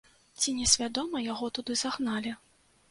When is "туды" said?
1.61-1.81